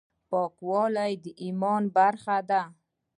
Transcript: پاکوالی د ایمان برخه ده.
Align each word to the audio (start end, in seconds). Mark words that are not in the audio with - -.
پاکوالی 0.29 1.13
د 1.23 1.25
ایمان 1.43 1.83
برخه 1.97 2.37
ده. 2.49 2.61